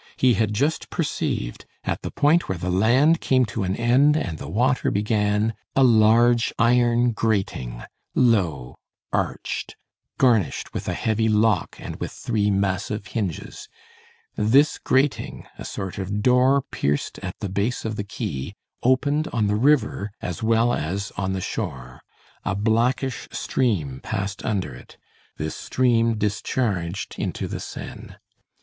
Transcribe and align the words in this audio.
He 0.17 0.33
had 0.33 0.55
just 0.55 0.89
perceived, 0.89 1.65
at 1.83 2.01
the 2.01 2.09
point 2.09 2.49
where 2.49 2.57
the 2.57 2.71
land 2.71 3.21
came 3.21 3.45
to 3.45 3.61
an 3.61 3.75
end 3.75 4.17
and 4.17 4.39
the 4.39 4.49
water 4.49 4.89
began, 4.89 5.53
a 5.75 5.83
large 5.83 6.51
iron 6.57 7.11
grating, 7.11 7.83
low, 8.15 8.79
arched, 9.13 9.75
garnished 10.17 10.73
with 10.73 10.87
a 10.87 10.95
heavy 10.95 11.29
lock 11.29 11.75
and 11.79 11.97
with 11.97 12.11
three 12.11 12.49
massive 12.49 13.05
hinges. 13.13 13.67
This 14.35 14.79
grating, 14.79 15.45
a 15.59 15.63
sort 15.63 15.99
of 15.99 16.23
door 16.23 16.63
pierced 16.71 17.19
at 17.19 17.35
the 17.39 17.47
base 17.49 17.85
of 17.85 17.95
the 17.95 18.03
quay, 18.03 18.55
opened 18.81 19.27
on 19.27 19.45
the 19.45 19.55
river 19.55 20.09
as 20.19 20.41
well 20.41 20.73
as 20.73 21.11
on 21.15 21.33
the 21.33 21.41
shore. 21.41 22.01
A 22.43 22.55
blackish 22.55 23.27
stream 23.31 23.99
passed 24.01 24.43
under 24.43 24.73
it. 24.73 24.97
This 25.37 25.55
stream 25.55 26.17
discharged 26.17 27.19
into 27.19 27.47
the 27.47 27.59
Seine. 27.59 28.15